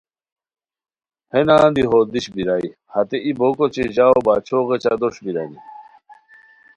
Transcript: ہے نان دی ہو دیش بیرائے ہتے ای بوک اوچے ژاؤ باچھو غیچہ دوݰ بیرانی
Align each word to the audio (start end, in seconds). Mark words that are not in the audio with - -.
ہے 1.31 1.41
نان 1.47 1.69
دی 1.75 1.83
ہو 1.91 1.97
دیش 2.13 2.25
بیرائے 2.33 2.67
ہتے 2.93 3.17
ای 3.25 3.31
بوک 3.39 3.57
اوچے 3.61 3.83
ژاؤ 3.95 4.19
باچھو 4.25 4.57
غیچہ 4.69 4.93
دوݰ 5.01 5.15
بیرانی 5.23 5.59